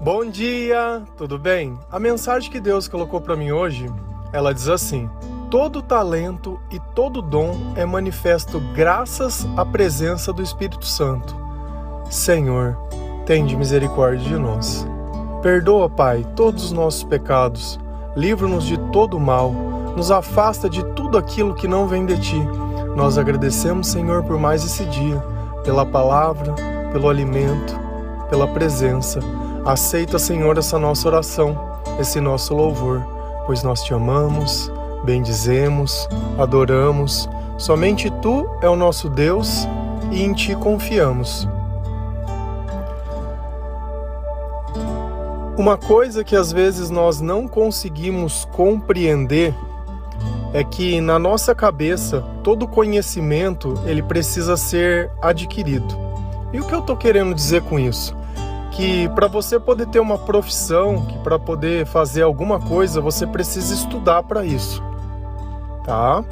[0.00, 1.76] Bom dia, tudo bem?
[1.90, 3.90] A mensagem que Deus colocou para mim hoje,
[4.32, 5.10] ela diz assim:
[5.50, 11.36] Todo talento e todo dom é manifesto graças à presença do Espírito Santo.
[12.08, 12.78] Senhor,
[13.26, 14.86] tende misericórdia de nós.
[15.42, 17.80] Perdoa, Pai, todos os nossos pecados.
[18.14, 19.50] Livra-nos de todo mal.
[19.96, 22.40] Nos afasta de tudo aquilo que não vem de ti.
[22.94, 25.18] Nós agradecemos, Senhor, por mais esse dia,
[25.64, 26.54] pela palavra,
[26.92, 27.76] pelo alimento,
[28.30, 29.18] pela presença.
[29.64, 31.58] Aceita, Senhor, essa nossa oração,
[32.00, 33.04] esse nosso louvor,
[33.46, 34.70] pois nós te amamos,
[35.04, 36.08] bendizemos,
[36.38, 37.28] adoramos.
[37.56, 39.68] Somente tu é o nosso Deus
[40.10, 41.48] e em ti confiamos.
[45.56, 49.52] Uma coisa que às vezes nós não conseguimos compreender
[50.52, 55.98] é que na nossa cabeça todo conhecimento ele precisa ser adquirido.
[56.52, 58.16] E o que eu estou querendo dizer com isso?
[58.72, 63.74] Que para você poder ter uma profissão, que para poder fazer alguma coisa, você precisa
[63.74, 64.82] estudar para isso.
[65.84, 66.24] Tá?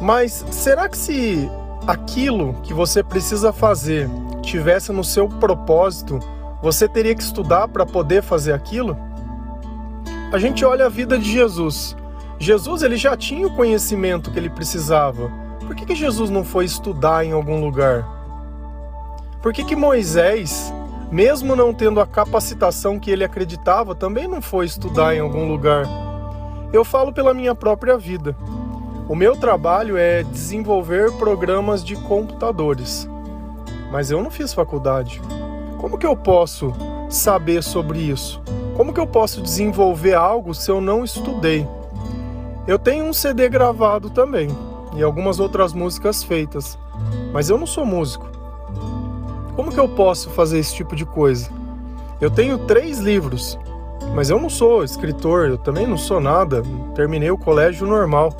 [0.00, 1.50] Mas será que se
[1.86, 4.08] aquilo que você precisa fazer
[4.42, 6.18] tivesse no seu propósito,
[6.60, 8.96] você teria que estudar para poder fazer aquilo?
[10.32, 11.96] A gente olha a vida de Jesus.
[12.38, 15.30] Jesus ele já tinha o conhecimento que ele precisava.
[15.66, 18.04] Por que, que Jesus não foi estudar em algum lugar?
[19.40, 20.72] Por que, que Moisés
[21.12, 25.84] mesmo não tendo a capacitação que ele acreditava, também não foi estudar em algum lugar.
[26.72, 28.34] Eu falo pela minha própria vida.
[29.06, 33.06] O meu trabalho é desenvolver programas de computadores,
[33.90, 35.20] mas eu não fiz faculdade.
[35.78, 36.72] Como que eu posso
[37.10, 38.40] saber sobre isso?
[38.74, 41.68] Como que eu posso desenvolver algo se eu não estudei?
[42.66, 44.48] Eu tenho um CD gravado também
[44.96, 46.78] e algumas outras músicas feitas,
[47.34, 48.41] mas eu não sou músico.
[49.54, 51.50] Como que eu posso fazer esse tipo de coisa?
[52.20, 53.58] Eu tenho três livros,
[54.14, 56.62] mas eu não sou escritor, eu também não sou nada,
[56.94, 58.32] terminei o colégio normal.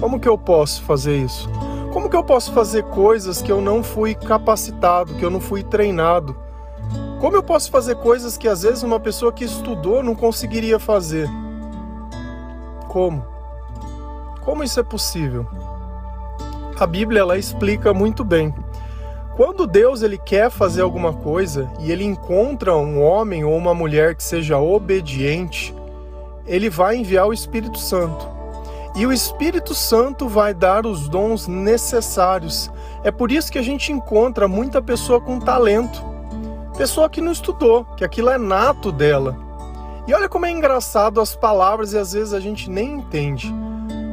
[0.00, 1.48] Como que eu posso fazer isso?
[1.92, 5.62] Como que eu posso fazer coisas que eu não fui capacitado, que eu não fui
[5.62, 6.34] treinado?
[7.20, 11.28] Como eu posso fazer coisas que às vezes uma pessoa que estudou não conseguiria fazer?
[12.88, 13.24] Como?
[14.40, 15.46] Como isso é possível?
[16.78, 18.54] A Bíblia ela explica muito bem.
[19.36, 24.14] Quando Deus ele quer fazer alguma coisa e ele encontra um homem ou uma mulher
[24.14, 25.74] que seja obediente,
[26.46, 28.28] ele vai enviar o Espírito Santo.
[28.94, 32.70] E o Espírito Santo vai dar os dons necessários.
[33.02, 36.00] É por isso que a gente encontra muita pessoa com talento,
[36.76, 39.36] pessoa que não estudou, que aquilo é nato dela.
[40.06, 43.52] E olha como é engraçado as palavras e às vezes a gente nem entende.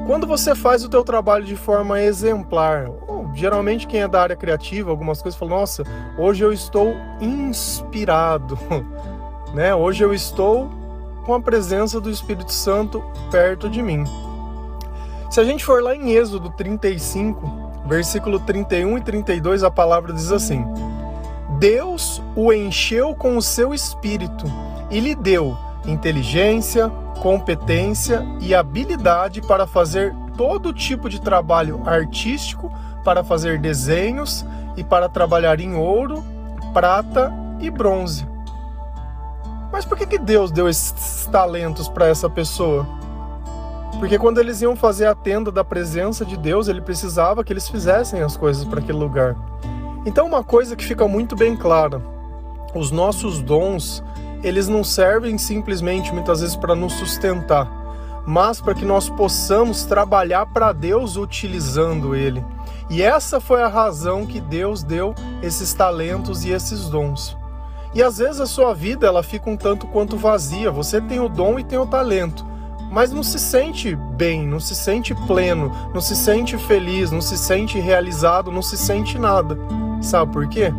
[0.07, 2.89] Quando você faz o teu trabalho de forma exemplar,
[3.33, 5.83] geralmente quem é da área criativa, algumas coisas, fala: "Nossa,
[6.17, 8.57] hoje eu estou inspirado",
[9.53, 9.73] né?
[9.73, 10.69] Hoje eu estou
[11.25, 14.03] com a presença do Espírito Santo perto de mim.
[15.29, 20.31] Se a gente for lá em Êxodo 35, versículo 31 e 32, a palavra diz
[20.31, 20.65] assim:
[21.57, 24.45] Deus o encheu com o seu espírito
[24.89, 26.89] e lhe deu inteligência,
[27.21, 32.71] competência e habilidade para fazer todo tipo de trabalho artístico,
[33.03, 34.45] para fazer desenhos
[34.77, 36.23] e para trabalhar em ouro,
[36.73, 38.27] prata e bronze.
[39.71, 42.85] Mas por que, que Deus deu esses talentos para essa pessoa?
[43.99, 47.69] Porque quando eles iam fazer a tenda da presença de Deus, ele precisava que eles
[47.69, 49.35] fizessem as coisas para aquele lugar.
[50.05, 52.01] Então, uma coisa que fica muito bem clara:
[52.73, 54.03] os nossos dons
[54.43, 57.69] eles não servem simplesmente muitas vezes para nos sustentar,
[58.25, 62.43] mas para que nós possamos trabalhar para Deus utilizando ele.
[62.91, 67.35] E essa foi a razão que Deus deu esses talentos e esses dons.
[67.93, 70.69] E às vezes a sua vida ela fica um tanto quanto vazia.
[70.69, 72.45] Você tem o dom e tem o talento,
[72.91, 77.35] mas não se sente bem, não se sente pleno, não se sente feliz, não se
[77.35, 79.57] sente realizado, não se sente nada.
[80.01, 80.71] Sabe por quê?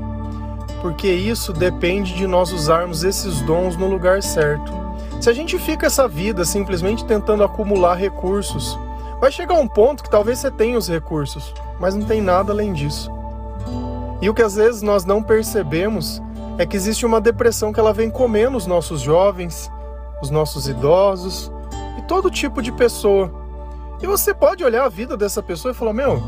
[0.82, 4.72] porque isso depende de nós usarmos esses dons no lugar certo.
[5.20, 8.76] Se a gente fica essa vida simplesmente tentando acumular recursos,
[9.20, 12.72] vai chegar um ponto que talvez você tenha os recursos, mas não tem nada além
[12.72, 13.10] disso.
[14.20, 16.22] E o que às vezes nós não percebemos
[16.56, 19.68] é que existe uma depressão que ela vem comendo os nossos jovens,
[20.22, 21.50] os nossos idosos
[21.98, 23.34] e todo tipo de pessoa.
[24.00, 26.22] E você pode olhar a vida dessa pessoa e falar: Meu,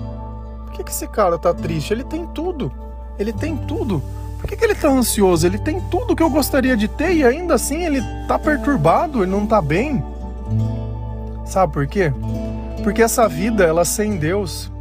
[0.65, 1.93] por que, que esse cara tá triste?
[1.93, 2.73] Ele tem tudo.
[3.17, 4.03] Ele tem tudo.
[4.41, 5.47] Por que, que ele tá ansioso?
[5.47, 9.31] Ele tem tudo que eu gostaria de ter e ainda assim ele tá perturbado, ele
[9.31, 10.05] não tá bem.
[11.47, 12.13] Sabe por quê?
[12.83, 14.74] Porque essa vida, ela sem Deus,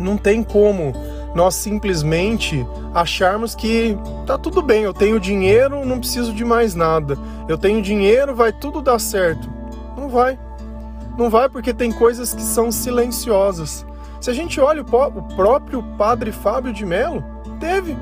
[0.00, 0.92] não tem como
[1.34, 7.16] nós simplesmente acharmos que tá tudo bem, eu tenho dinheiro, não preciso de mais nada.
[7.48, 9.48] Eu tenho dinheiro, vai tudo dar certo.
[9.96, 10.38] Não vai.
[11.16, 13.86] Não vai porque tem coisas que são silenciosas.
[14.20, 17.24] Se a gente olha o próprio padre Fábio de Mello,
[17.58, 17.96] teve.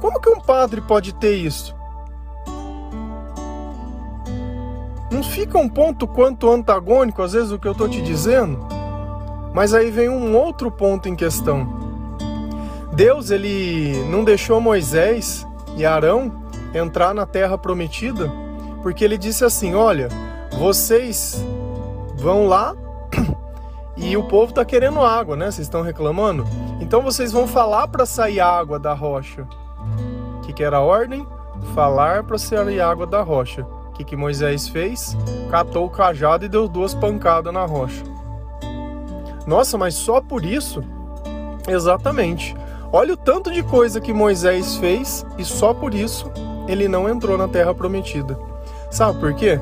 [0.00, 1.74] Como que um padre pode ter isso?
[5.10, 8.71] Não fica um ponto quanto antagônico, às vezes, o que eu estou te dizendo?
[9.52, 11.66] Mas aí vem um outro ponto em questão.
[12.92, 15.46] Deus, ele não deixou Moisés
[15.76, 16.42] e Arão
[16.74, 18.30] entrar na terra prometida,
[18.82, 20.08] porque ele disse assim: Olha,
[20.58, 21.44] vocês
[22.16, 22.74] vão lá
[23.96, 25.46] e o povo está querendo água, né?
[25.46, 26.46] Vocês estão reclamando?
[26.80, 29.46] Então vocês vão falar para sair água da rocha.
[30.36, 31.26] O que, que era a ordem?
[31.74, 33.62] Falar para sair água da rocha.
[33.88, 35.16] O que, que Moisés fez?
[35.50, 38.11] Catou o cajado e deu duas pancadas na rocha.
[39.46, 40.82] Nossa, mas só por isso?
[41.68, 42.54] Exatamente.
[42.92, 46.30] Olha o tanto de coisa que Moisés fez e só por isso
[46.68, 48.38] ele não entrou na terra prometida.
[48.90, 49.58] Sabe por quê?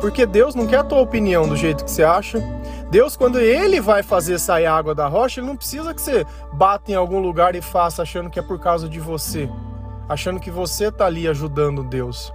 [0.00, 2.42] Porque Deus não quer a tua opinião do jeito que você acha.
[2.90, 6.92] Deus, quando ele vai fazer sair água da rocha, ele não precisa que você bata
[6.92, 9.48] em algum lugar e faça achando que é por causa de você,
[10.08, 12.32] achando que você está ali ajudando Deus.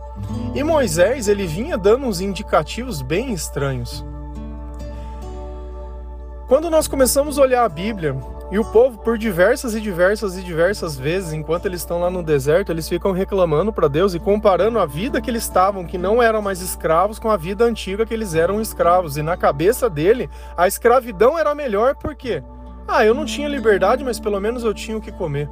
[0.55, 4.03] E Moisés, ele vinha dando uns indicativos bem estranhos.
[6.49, 8.17] Quando nós começamos a olhar a Bíblia,
[8.49, 12.23] e o povo, por diversas e diversas e diversas vezes, enquanto eles estão lá no
[12.23, 16.23] deserto, eles ficam reclamando para Deus e comparando a vida que eles estavam, que não
[16.23, 19.15] eram mais escravos, com a vida antiga que eles eram escravos.
[19.15, 22.43] E na cabeça dele, a escravidão era melhor porque,
[22.87, 25.47] ah, eu não tinha liberdade, mas pelo menos eu tinha o que comer.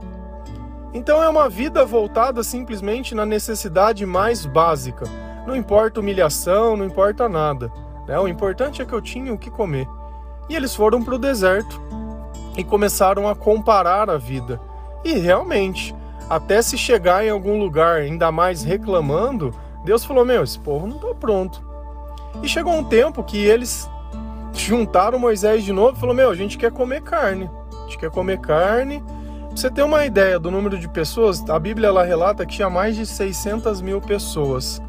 [0.96, 5.06] Então é uma vida voltada simplesmente na necessidade mais básica.
[5.46, 7.72] Não importa humilhação, não importa nada.
[8.08, 8.18] Né?
[8.18, 9.88] O importante é que eu tinha o que comer.
[10.50, 11.82] E eles foram para o deserto
[12.58, 14.60] e começaram a comparar a vida.
[15.04, 15.96] E realmente,
[16.30, 19.54] até se chegar em algum lugar, ainda mais reclamando,
[19.84, 21.62] Deus falou: Meu, esse povo não está pronto.
[22.42, 23.90] E chegou um tempo que eles
[24.54, 27.50] juntaram Moisés de novo e falou: Meu, a gente quer comer carne.
[27.72, 29.04] A gente quer comer carne.
[29.52, 32.96] Você ter uma ideia do número de pessoas, a Bíblia ela relata que tinha mais
[32.96, 34.82] de 600 mil pessoas.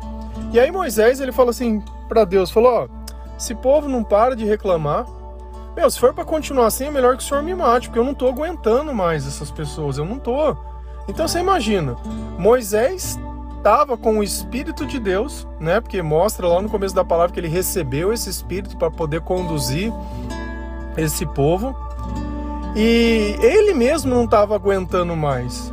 [0.53, 2.89] E aí Moisés ele falou assim para Deus: falou, ó,
[3.37, 5.07] esse povo não para de reclamar,
[5.79, 8.05] meu, se for para continuar assim, é melhor que o senhor me mate, porque eu
[8.05, 10.57] não tô aguentando mais essas pessoas, eu não tô.
[11.07, 11.95] Então você imagina,
[12.37, 13.17] Moisés
[13.57, 15.81] estava com o Espírito de Deus, né?
[15.81, 19.93] Porque mostra lá no começo da palavra que ele recebeu esse Espírito para poder conduzir
[20.97, 21.77] esse povo.
[22.75, 25.73] E ele mesmo não estava aguentando mais.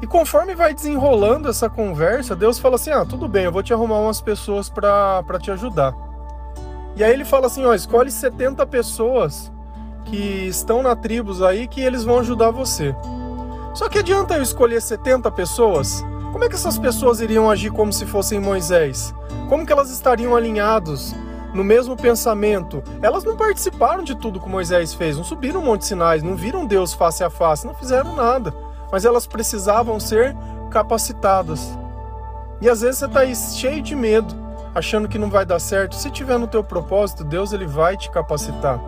[0.00, 3.72] E conforme vai desenrolando essa conversa, Deus fala assim: Ah, tudo bem, eu vou te
[3.72, 6.03] arrumar umas pessoas para te ajudar.
[6.96, 9.52] E aí ele fala assim, ó, escolhe 70 pessoas
[10.04, 12.94] que estão na tribos aí que eles vão ajudar você.
[13.74, 16.04] Só que adianta eu escolher 70 pessoas?
[16.30, 19.14] Como é que essas pessoas iriam agir como se fossem Moisés?
[19.48, 21.14] Como que elas estariam alinhados
[21.52, 22.82] no mesmo pensamento?
[23.02, 26.66] Elas não participaram de tudo que Moisés fez, não subiram o Monte Sinai, não viram
[26.66, 28.54] Deus face a face, não fizeram nada.
[28.92, 30.36] Mas elas precisavam ser
[30.70, 31.76] capacitadas.
[32.60, 34.34] E às vezes você está aí cheio de medo,
[34.74, 38.10] achando que não vai dar certo, se tiver no teu propósito, Deus ele vai te
[38.10, 38.80] capacitar.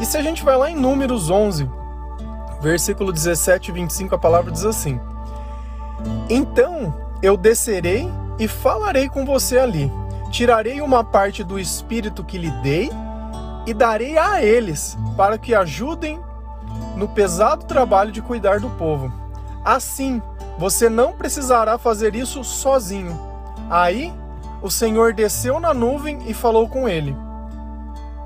[0.00, 1.68] E se a gente vai lá em Números 11,
[2.60, 5.00] versículo 17 e 25, a palavra diz assim:
[6.30, 9.90] Então eu descerei e falarei com você ali.
[10.30, 12.90] Tirarei uma parte do espírito que lhe dei
[13.66, 16.20] e darei a eles, para que ajudem
[16.96, 19.12] no pesado trabalho de cuidar do povo.
[19.64, 20.22] Assim,
[20.58, 23.18] você não precisará fazer isso sozinho.
[23.70, 24.12] Aí
[24.62, 27.16] o Senhor desceu na nuvem e falou com ele.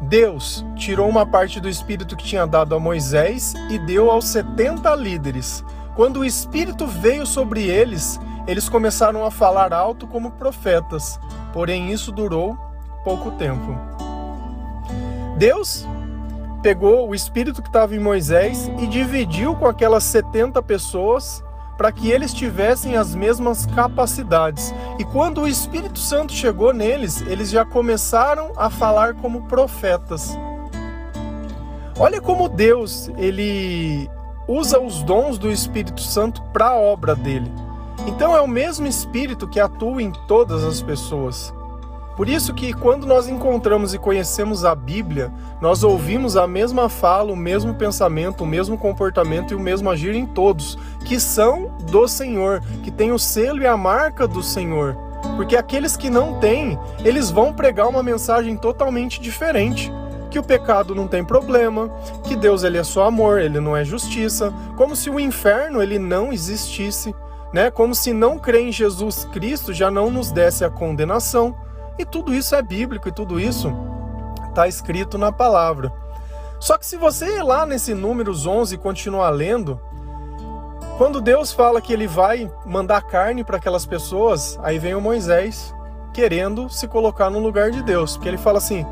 [0.03, 4.95] Deus tirou uma parte do espírito que tinha dado a Moisés e deu aos setenta
[4.95, 5.65] líderes.
[5.95, 11.21] Quando o espírito veio sobre eles, eles começaram a falar alto como profetas,
[11.53, 12.57] porém isso durou
[13.05, 13.79] pouco tempo.
[15.37, 15.87] Deus
[16.63, 21.45] pegou o espírito que estava em Moisés e dividiu com aquelas 70 pessoas
[21.77, 24.75] para que eles tivessem as mesmas capacidades.
[24.99, 30.37] E quando o Espírito Santo chegou neles, eles já começaram a falar como profetas.
[31.99, 34.09] Olha como Deus, ele
[34.49, 37.51] usa os dons do Espírito Santo para a obra dele.
[38.07, 41.55] Então é o mesmo Espírito que atua em todas as pessoas.
[42.23, 47.33] Por isso que quando nós encontramos e conhecemos a Bíblia, nós ouvimos a mesma fala,
[47.33, 52.07] o mesmo pensamento, o mesmo comportamento e o mesmo agir em todos, que são do
[52.07, 54.97] Senhor, que tem o selo e a marca do Senhor.
[55.35, 59.93] Porque aqueles que não têm, eles vão pregar uma mensagem totalmente diferente.
[60.31, 61.91] que o pecado não tem problema,
[62.23, 65.99] que Deus ele é só amor, ele não é justiça, como se o inferno ele
[65.99, 67.13] não existisse,
[67.53, 67.69] né?
[67.71, 71.55] Como se não crer em Jesus Cristo já não nos desse a condenação.
[71.99, 73.73] E tudo isso é bíblico e tudo isso
[74.49, 75.93] está escrito na palavra.
[76.61, 79.81] Só que se você ir lá nesse Números 11 e continuar lendo,
[80.97, 85.75] quando Deus fala que ele vai mandar carne para aquelas pessoas, aí vem o Moisés
[86.13, 88.87] querendo se colocar no lugar de Deus, porque ele fala assim: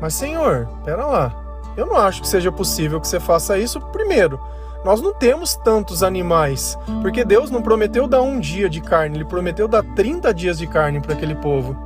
[0.00, 1.34] "Mas Senhor, pera lá.
[1.76, 4.40] Eu não acho que seja possível que você faça isso primeiro.
[4.84, 9.24] Nós não temos tantos animais, porque Deus não prometeu dar um dia de carne, ele
[9.24, 11.76] prometeu dar 30 dias de carne para aquele povo.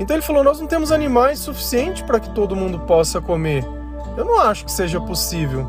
[0.00, 3.62] Então ele falou: Nós não temos animais suficientes para que todo mundo possa comer.
[4.16, 5.68] Eu não acho que seja possível.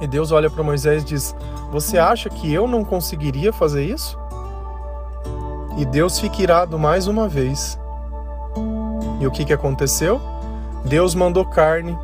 [0.00, 1.34] E Deus olha para Moisés e diz:
[1.72, 4.18] Você acha que eu não conseguiria fazer isso?
[5.78, 7.78] E Deus fica irado mais uma vez.
[9.18, 10.20] E o que, que aconteceu?
[10.84, 11.98] Deus mandou carne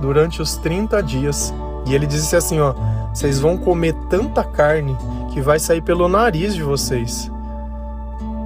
[0.00, 1.52] durante os 30 dias.
[1.86, 2.72] E ele disse assim: Ó,
[3.12, 4.96] vocês vão comer tanta carne
[5.32, 7.33] que vai sair pelo nariz de vocês.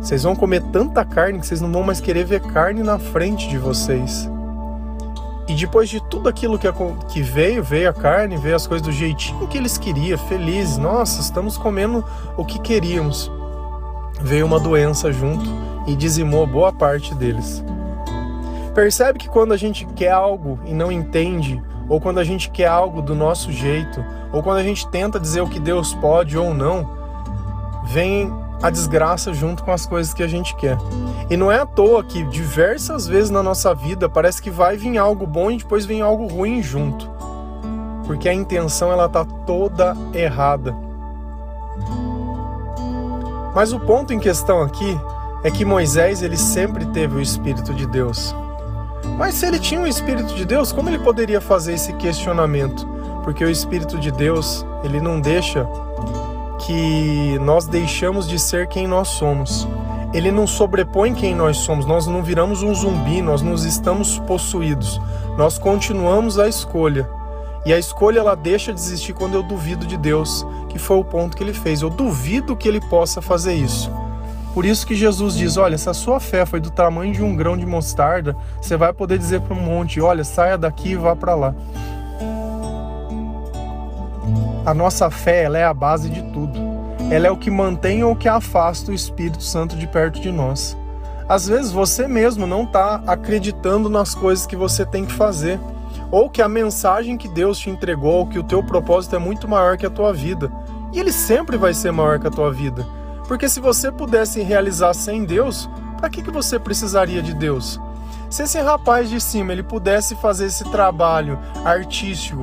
[0.01, 3.49] Vocês vão comer tanta carne que vocês não vão mais querer ver carne na frente
[3.49, 4.31] de vocês.
[5.49, 6.69] E depois de tudo aquilo que,
[7.09, 10.77] que veio, veio a carne, veio as coisas do jeitinho que eles queriam, felizes.
[10.77, 12.05] Nossa, estamos comendo
[12.37, 13.31] o que queríamos.
[14.21, 15.49] Veio uma doença junto
[15.87, 17.65] e dizimou boa parte deles.
[18.75, 22.67] Percebe que quando a gente quer algo e não entende, ou quando a gente quer
[22.67, 26.53] algo do nosso jeito, ou quando a gente tenta dizer o que Deus pode ou
[26.53, 26.91] não,
[27.87, 28.31] vem
[28.63, 30.77] a desgraça junto com as coisas que a gente quer.
[31.31, 34.99] E não é à toa que diversas vezes na nossa vida parece que vai vir
[34.99, 37.09] algo bom e depois vem algo ruim junto.
[38.07, 40.75] Porque a intenção ela tá toda errada.
[43.55, 44.99] Mas o ponto em questão aqui
[45.45, 48.35] é que Moisés ele sempre teve o espírito de Deus.
[49.17, 52.87] Mas se ele tinha o espírito de Deus, como ele poderia fazer esse questionamento?
[53.23, 55.67] Porque o espírito de Deus, ele não deixa
[56.59, 59.67] que nós deixamos de ser quem nós somos.
[60.13, 65.01] Ele não sobrepõe quem nós somos, nós não viramos um zumbi, nós não estamos possuídos.
[65.37, 67.09] Nós continuamos a escolha.
[67.67, 71.05] E a escolha ela deixa de existir quando eu duvido de Deus, que foi o
[71.05, 71.83] ponto que ele fez.
[71.83, 73.91] Eu duvido que ele possa fazer isso.
[74.55, 77.37] Por isso que Jesus diz: Olha, se a sua fé foi do tamanho de um
[77.37, 81.15] grão de mostarda, você vai poder dizer para um monte: Olha, saia daqui e vá
[81.15, 81.55] para lá.
[84.69, 86.61] A nossa fé ela é a base de tudo.
[87.11, 90.77] Ela é o que mantém ou que afasta o Espírito Santo de perto de nós.
[91.27, 95.59] Às vezes você mesmo não está acreditando nas coisas que você tem que fazer,
[96.11, 99.49] ou que a mensagem que Deus te entregou, ou que o teu propósito é muito
[99.49, 100.53] maior que a tua vida.
[100.93, 102.87] E ele sempre vai ser maior que a tua vida.
[103.27, 107.81] Porque se você pudesse realizar sem Deus, para que, que você precisaria de Deus?
[108.29, 112.43] Se esse rapaz de cima ele pudesse fazer esse trabalho artístico,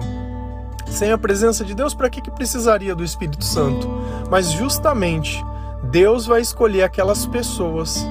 [0.87, 3.87] sem a presença de Deus, para que, que precisaria do Espírito Santo?
[4.29, 5.43] Mas justamente
[5.83, 8.05] Deus vai escolher aquelas pessoas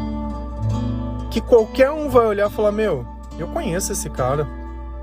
[1.31, 3.07] que qualquer um vai olhar e falar: Meu,
[3.39, 4.47] eu conheço esse cara.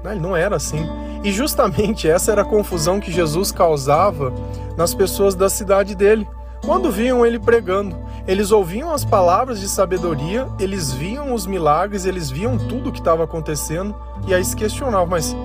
[0.03, 0.87] Ele não era assim.
[1.23, 4.33] E justamente essa era a confusão que Jesus causava
[4.75, 6.27] nas pessoas da cidade dele.
[6.65, 7.97] Quando viam ele pregando,
[8.27, 12.99] eles ouviam as palavras de sabedoria, eles viam os milagres, eles viam tudo o que
[12.99, 13.95] estava acontecendo
[14.27, 15.35] e aí se questionavam: mas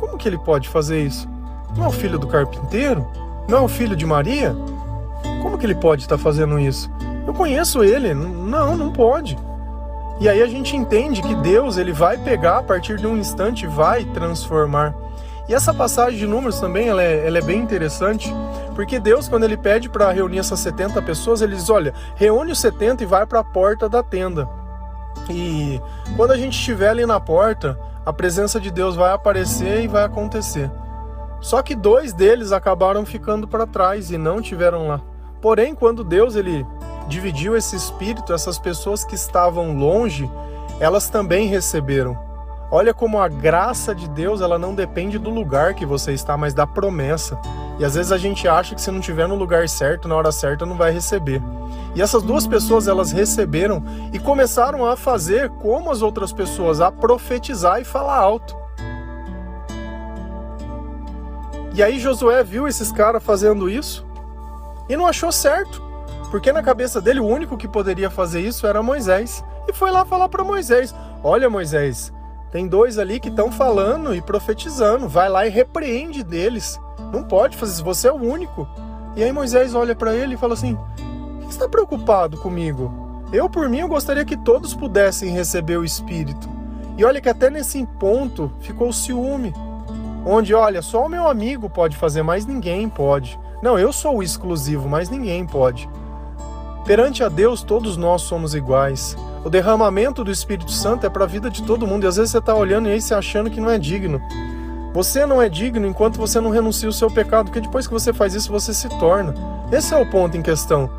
[0.00, 1.28] como que ele pode fazer isso?
[1.76, 3.06] Não é o filho do carpinteiro?
[3.48, 4.54] Não é o filho de Maria?
[5.42, 6.90] Como que ele pode estar fazendo isso?
[7.26, 8.14] Eu conheço ele.
[8.14, 9.38] Não, não pode.
[10.20, 13.66] E aí a gente entende que Deus ele vai pegar a partir de um instante
[13.66, 14.94] vai transformar.
[15.48, 18.32] E essa passagem de números também ela é, ela é bem interessante,
[18.74, 22.60] porque Deus, quando ele pede para reunir essas 70 pessoas, ele diz: olha, reúne os
[22.60, 24.48] 70 e vai para a porta da tenda.
[25.28, 25.80] E
[26.16, 30.04] quando a gente estiver ali na porta, a presença de Deus vai aparecer e vai
[30.04, 30.70] acontecer.
[31.42, 35.00] Só que dois deles acabaram ficando para trás e não tiveram lá.
[35.40, 36.64] Porém, quando Deus ele
[37.08, 40.30] dividiu esse espírito, essas pessoas que estavam longe,
[40.78, 42.16] elas também receberam.
[42.70, 46.54] Olha como a graça de Deus, ela não depende do lugar que você está, mas
[46.54, 47.38] da promessa.
[47.78, 50.30] E às vezes a gente acha que se não estiver no lugar certo, na hora
[50.30, 51.42] certa, não vai receber.
[51.94, 53.82] E essas duas pessoas, elas receberam
[54.12, 58.61] e começaram a fazer como as outras pessoas, a profetizar e falar alto.
[61.74, 64.06] E aí Josué viu esses caras fazendo isso
[64.88, 65.82] e não achou certo,
[66.30, 69.42] porque na cabeça dele o único que poderia fazer isso era Moisés.
[69.68, 72.12] E foi lá falar para Moisés: Olha, Moisés,
[72.50, 76.78] tem dois ali que estão falando e profetizando, vai lá e repreende deles.
[77.12, 78.68] Não pode fazer isso, você é o único.
[79.16, 80.76] E aí Moisés olha para ele e fala assim:
[81.40, 83.02] Você está preocupado comigo?
[83.32, 86.48] Eu, por mim, eu gostaria que todos pudessem receber o Espírito.
[86.98, 89.54] E olha que até nesse ponto ficou ciúme,
[90.24, 93.38] onde, olha, só o meu amigo pode fazer, mas ninguém pode.
[93.62, 95.88] Não, eu sou o exclusivo, mas ninguém pode.
[96.84, 99.16] Perante a Deus, todos nós somos iguais.
[99.44, 102.04] O derramamento do Espírito Santo é para a vida de todo mundo.
[102.04, 104.20] E às vezes você está olhando e aí se achando que não é digno.
[104.92, 108.12] Você não é digno enquanto você não renuncia o seu pecado, porque depois que você
[108.12, 109.34] faz isso, você se torna.
[109.70, 110.90] Esse é o ponto em questão.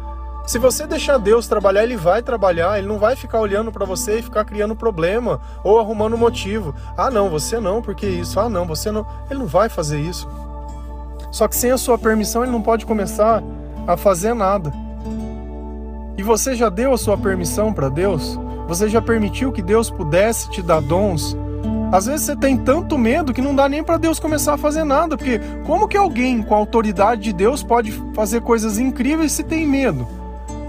[0.45, 4.19] Se você deixar Deus trabalhar, ele vai trabalhar, ele não vai ficar olhando para você
[4.19, 6.75] e ficar criando problema ou arrumando motivo.
[6.97, 8.39] Ah, não, você não, porque isso.
[8.39, 9.07] Ah, não, você não.
[9.29, 10.27] Ele não vai fazer isso.
[11.31, 13.41] Só que sem a sua permissão, ele não pode começar
[13.87, 14.71] a fazer nada.
[16.17, 18.37] E você já deu a sua permissão para Deus?
[18.67, 21.37] Você já permitiu que Deus pudesse te dar dons?
[21.91, 24.83] Às vezes você tem tanto medo que não dá nem para Deus começar a fazer
[24.83, 29.43] nada, porque como que alguém com a autoridade de Deus pode fazer coisas incríveis se
[29.43, 30.22] tem medo?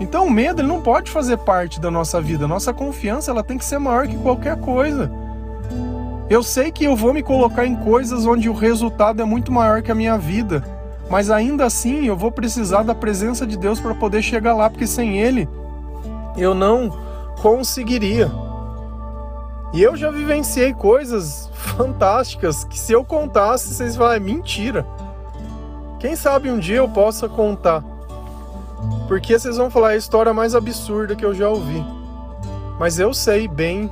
[0.05, 2.47] Então o medo ele não pode fazer parte da nossa vida.
[2.47, 5.11] Nossa confiança ela tem que ser maior que qualquer coisa.
[6.31, 9.83] Eu sei que eu vou me colocar em coisas onde o resultado é muito maior
[9.83, 10.63] que a minha vida
[11.09, 14.87] mas ainda assim eu vou precisar da presença de Deus para poder chegar lá, porque
[14.87, 15.49] sem Ele
[16.37, 16.91] eu não
[17.41, 18.31] conseguiria.
[19.73, 24.87] E eu já vivenciei coisas fantásticas que se eu contasse, vocês vão, é mentira.
[25.99, 27.83] Quem sabe um dia eu possa contar.
[29.09, 31.85] Porque vocês vão falar a história mais absurda que eu já ouvi.
[32.79, 33.91] Mas eu sei bem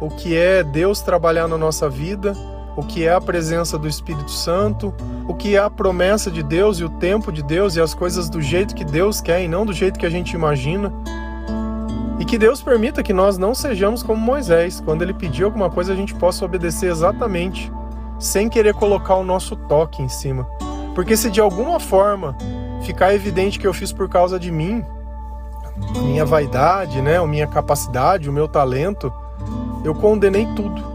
[0.00, 2.34] o que é Deus trabalhar na nossa vida,
[2.76, 4.92] o que é a presença do Espírito Santo,
[5.28, 8.28] o que é a promessa de Deus e o tempo de Deus e as coisas
[8.28, 10.92] do jeito que Deus quer e não do jeito que a gente imagina.
[12.18, 15.92] E que Deus permita que nós não sejamos como Moisés, quando ele pediu alguma coisa
[15.92, 17.72] a gente possa obedecer exatamente,
[18.18, 20.44] sem querer colocar o nosso toque em cima.
[20.94, 22.36] Porque se de alguma forma
[22.84, 24.84] ficar evidente que eu fiz por causa de mim,
[26.02, 29.12] minha vaidade, né, a minha capacidade, o meu talento,
[29.84, 30.94] eu condenei tudo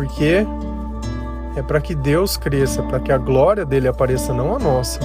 [0.00, 0.46] porque
[1.56, 4.98] é para que Deus cresça, para que a glória dele apareça, não a nossa.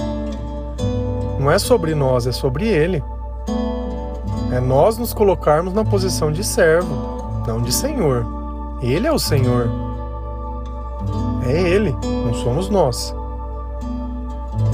[1.38, 3.04] Não é sobre nós, é sobre ele.
[4.50, 8.24] É nós nos colocarmos na posição de servo, não de senhor.
[8.80, 9.68] Ele é o Senhor.
[11.46, 13.14] É ele, não somos nós.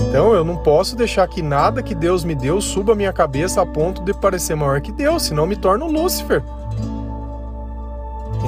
[0.00, 3.62] Então eu não posso deixar que nada que Deus me deu suba a minha cabeça
[3.62, 6.42] a ponto de parecer maior que Deus, senão me torno Lúcifer.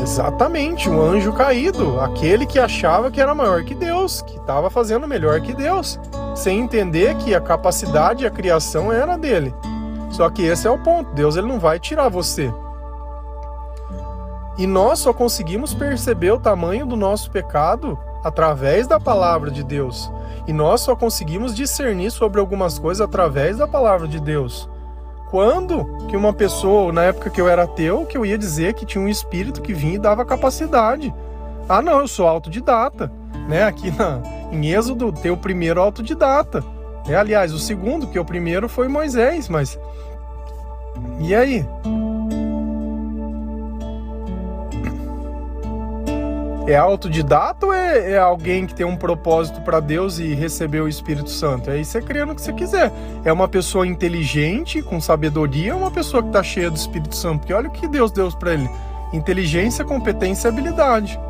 [0.00, 5.08] Exatamente, um anjo caído, aquele que achava que era maior que Deus, que estava fazendo
[5.08, 5.98] melhor que Deus,
[6.34, 9.54] sem entender que a capacidade e a criação era dele.
[10.10, 12.52] Só que esse é o ponto, Deus ele não vai tirar você.
[14.56, 20.10] E nós só conseguimos perceber o tamanho do nosso pecado através da palavra de Deus.
[20.46, 24.68] E nós só conseguimos discernir sobre algumas coisas através da palavra de Deus.
[25.30, 28.86] Quando que uma pessoa, na época que eu era ateu, que eu ia dizer que
[28.86, 31.12] tinha um espírito que vinha e dava capacidade?
[31.68, 33.10] Ah, não, eu sou autodidata.
[33.48, 33.64] Né?
[33.64, 36.64] Aqui na, em Êxodo tem o primeiro autodidata.
[37.06, 37.16] Né?
[37.16, 39.78] Aliás, o segundo, que o primeiro foi Moisés, mas.
[41.20, 41.66] E aí?
[46.66, 50.88] É autodidata ou é, é alguém que tem um propósito para Deus e recebeu o
[50.88, 51.70] Espírito Santo?
[51.70, 52.90] Aí você crê no que você quiser.
[53.22, 57.40] É uma pessoa inteligente, com sabedoria, ou uma pessoa que está cheia do Espírito Santo?
[57.40, 58.70] Porque olha o que Deus deu para ele:
[59.12, 61.20] inteligência, competência e habilidade.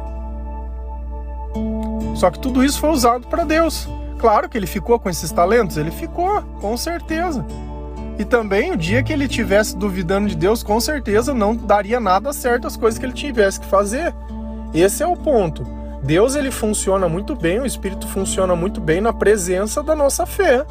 [2.14, 3.88] Só que tudo isso foi usado para Deus.
[4.20, 7.44] Claro que ele ficou com esses talentos, ele ficou, com certeza.
[8.18, 12.32] E também o dia que ele tivesse duvidando de Deus, com certeza não daria nada
[12.32, 14.14] certo as coisas que ele tivesse que fazer.
[14.74, 15.64] Esse é o ponto.
[16.02, 20.66] Deus ele funciona muito bem, o Espírito funciona muito bem na presença da nossa fé,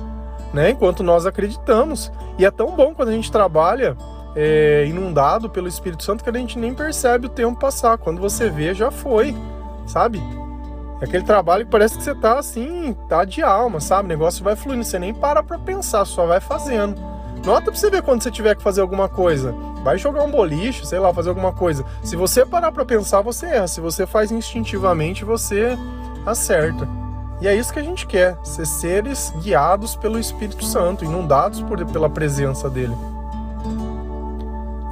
[0.53, 0.71] né?
[0.71, 2.11] Enquanto nós acreditamos.
[2.37, 3.97] E é tão bom quando a gente trabalha
[4.35, 7.97] é, inundado pelo Espírito Santo que a gente nem percebe o tempo passar.
[7.97, 9.35] Quando você vê, já foi,
[9.87, 10.21] sabe?
[11.01, 14.05] É aquele trabalho que parece que você tá assim, tá de alma, sabe?
[14.05, 17.12] O negócio vai fluindo, você nem para pra pensar, só vai fazendo.
[17.45, 19.53] Nota pra você ver quando você tiver que fazer alguma coisa.
[19.83, 21.83] Vai jogar um boliche, sei lá, fazer alguma coisa.
[22.01, 23.67] Se você parar para pensar, você erra.
[23.67, 25.77] Se você faz instintivamente, você
[26.25, 26.87] acerta.
[27.41, 31.85] E é isso que a gente quer, ser seres guiados pelo Espírito Santo, inundados por,
[31.87, 32.95] pela presença dele.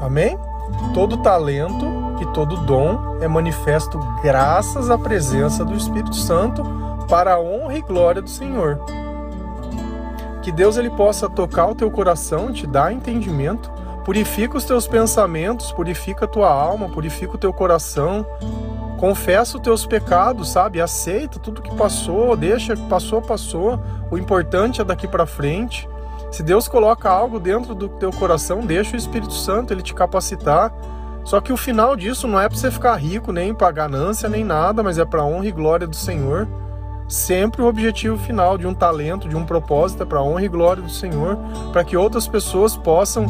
[0.02, 0.38] Amém?
[0.94, 1.86] Todo talento
[2.22, 6.64] e todo dom é manifesto graças à presença do Espírito Santo
[7.08, 8.78] para a honra e glória do Senhor.
[10.42, 13.72] Que Deus ele possa tocar o teu coração, te dar entendimento
[14.04, 18.26] Purifica os teus pensamentos, purifica a tua alma, purifica o teu coração.
[18.98, 20.82] Confessa os teus pecados, sabe?
[20.82, 23.80] Aceita tudo que passou, deixa que passou, passou.
[24.10, 25.88] O importante é daqui para frente.
[26.32, 30.74] Se Deus coloca algo dentro do teu coração, deixa o Espírito Santo ele te capacitar.
[31.24, 34.44] Só que o final disso não é para você ficar rico, nem para ganância, nem
[34.44, 36.48] nada, mas é para honra e glória do Senhor.
[37.12, 40.82] Sempre o objetivo final de um talento, de um propósito é para honra e glória
[40.82, 41.38] do Senhor,
[41.74, 43.26] para que outras pessoas possam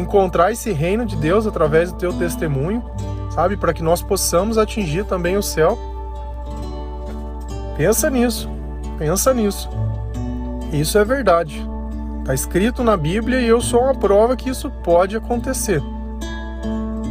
[0.00, 2.82] encontrar esse reino de Deus através do teu testemunho,
[3.32, 3.56] sabe?
[3.56, 5.78] Para que nós possamos atingir também o céu.
[7.76, 8.50] Pensa nisso,
[8.98, 9.70] pensa nisso.
[10.72, 11.64] Isso é verdade.
[12.18, 15.80] Está escrito na Bíblia e eu sou uma prova que isso pode acontecer.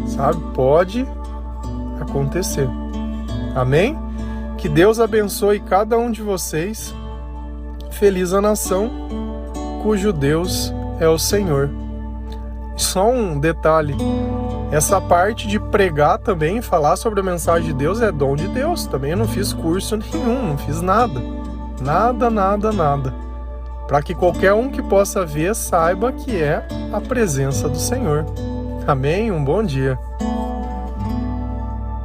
[0.06, 0.38] Sabe?
[0.54, 1.08] Pode
[2.02, 2.68] acontecer.
[3.56, 4.09] Amém?
[4.60, 6.93] Que Deus abençoe cada um de vocês.
[7.91, 8.91] Feliz a nação
[9.82, 11.69] cujo Deus é o Senhor.
[12.76, 13.95] Só um detalhe:
[14.69, 18.86] essa parte de pregar também, falar sobre a mensagem de Deus é dom de Deus.
[18.86, 21.22] Também eu não fiz curso nenhum, não fiz nada.
[21.82, 23.13] Nada, nada, nada.
[23.88, 28.26] Para que qualquer um que possa ver saiba que é a presença do Senhor.
[28.86, 29.32] Amém?
[29.32, 29.98] Um bom dia.